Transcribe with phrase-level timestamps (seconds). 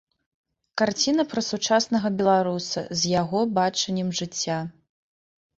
[0.81, 4.57] Карціна пра сучаснага беларуса, з яго бачаннем жыцця.